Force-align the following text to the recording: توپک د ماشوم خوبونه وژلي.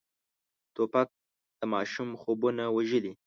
توپک 0.75 1.07
د 1.59 1.61
ماشوم 1.73 2.09
خوبونه 2.21 2.63
وژلي. 2.75 3.13